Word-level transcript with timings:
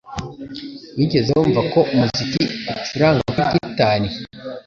Wigeze 0.97 1.29
wumva 1.37 1.61
ko 1.73 1.79
umuziki 1.93 2.41
ucuranga 2.81 3.23
kuri 3.37 3.47
gitari 3.63 4.09